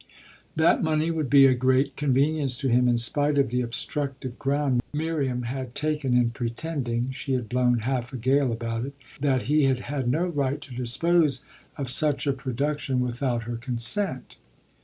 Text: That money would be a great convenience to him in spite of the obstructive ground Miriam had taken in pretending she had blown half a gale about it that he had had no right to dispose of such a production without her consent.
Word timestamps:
That 0.55 0.81
money 0.81 1.11
would 1.11 1.29
be 1.29 1.45
a 1.45 1.53
great 1.53 1.95
convenience 1.95 2.57
to 2.57 2.67
him 2.67 2.87
in 2.87 2.97
spite 2.97 3.37
of 3.37 3.51
the 3.51 3.61
obstructive 3.61 4.39
ground 4.39 4.81
Miriam 4.91 5.43
had 5.43 5.75
taken 5.75 6.15
in 6.17 6.31
pretending 6.31 7.11
she 7.11 7.33
had 7.33 7.47
blown 7.47 7.81
half 7.85 8.11
a 8.11 8.17
gale 8.17 8.51
about 8.51 8.83
it 8.83 8.95
that 9.19 9.43
he 9.43 9.65
had 9.65 9.81
had 9.81 10.07
no 10.07 10.25
right 10.25 10.59
to 10.61 10.73
dispose 10.75 11.45
of 11.77 11.87
such 11.87 12.25
a 12.25 12.33
production 12.33 12.99
without 12.99 13.43
her 13.43 13.57
consent. 13.57 14.37